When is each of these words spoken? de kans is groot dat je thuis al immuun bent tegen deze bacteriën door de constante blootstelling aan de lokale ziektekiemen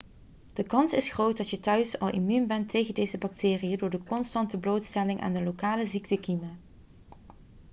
de 0.53 0.63
kans 0.63 0.93
is 0.93 1.09
groot 1.09 1.37
dat 1.37 1.49
je 1.49 1.59
thuis 1.59 1.99
al 1.99 2.11
immuun 2.13 2.47
bent 2.47 2.69
tegen 2.69 2.93
deze 2.93 3.17
bacteriën 3.17 3.77
door 3.77 3.89
de 3.89 4.03
constante 4.03 4.59
blootstelling 4.59 5.19
aan 5.21 5.33
de 5.33 5.43
lokale 5.43 5.87
ziektekiemen 5.87 6.59